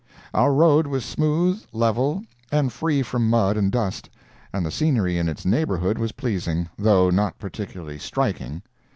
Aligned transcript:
Our 0.33 0.51
road 0.51 0.87
was 0.87 1.05
smooth, 1.05 1.63
level, 1.71 2.23
and 2.51 2.73
free 2.73 3.03
from 3.03 3.29
mud 3.29 3.55
and 3.55 3.71
dust, 3.71 4.09
and 4.51 4.65
the 4.65 4.71
scenery 4.71 5.19
in 5.19 5.29
its 5.29 5.45
neighborhood 5.45 5.99
was 5.99 6.13
pleasing, 6.13 6.69
though 6.75 7.11
not 7.11 7.37
particularly 7.37 7.99
striking. 7.99 8.63